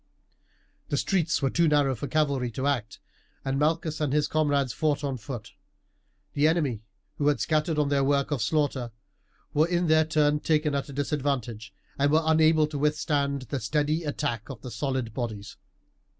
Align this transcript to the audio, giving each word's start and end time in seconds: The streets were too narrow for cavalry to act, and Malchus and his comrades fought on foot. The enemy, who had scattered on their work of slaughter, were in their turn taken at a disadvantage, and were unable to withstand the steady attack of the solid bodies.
The 0.89 0.97
streets 0.97 1.43
were 1.43 1.51
too 1.51 1.67
narrow 1.67 1.93
for 1.93 2.07
cavalry 2.07 2.49
to 2.53 2.65
act, 2.65 2.99
and 3.45 3.59
Malchus 3.59 4.01
and 4.01 4.11
his 4.11 4.27
comrades 4.27 4.73
fought 4.73 5.03
on 5.03 5.15
foot. 5.17 5.51
The 6.33 6.47
enemy, 6.47 6.81
who 7.19 7.27
had 7.27 7.39
scattered 7.39 7.77
on 7.77 7.89
their 7.89 8.03
work 8.03 8.31
of 8.31 8.41
slaughter, 8.41 8.89
were 9.53 9.67
in 9.67 9.85
their 9.85 10.05
turn 10.05 10.39
taken 10.39 10.73
at 10.73 10.89
a 10.89 10.93
disadvantage, 10.93 11.71
and 11.99 12.11
were 12.11 12.23
unable 12.25 12.65
to 12.65 12.79
withstand 12.79 13.43
the 13.43 13.59
steady 13.59 14.03
attack 14.03 14.49
of 14.49 14.63
the 14.63 14.71
solid 14.71 15.13
bodies. 15.13 15.57